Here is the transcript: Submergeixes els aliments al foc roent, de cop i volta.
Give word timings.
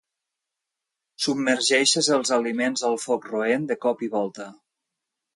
Submergeixes 1.25 2.09
els 2.15 2.31
aliments 2.37 2.85
al 2.89 2.97
foc 3.03 3.27
roent, 3.33 3.67
de 3.73 3.77
cop 3.85 4.01
i 4.07 4.09
volta. 4.15 4.49